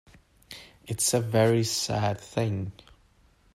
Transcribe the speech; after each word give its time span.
It's 0.87 1.13
a 1.13 1.19
very 1.21 1.63
sad 1.63 2.19
thing. 2.19 2.71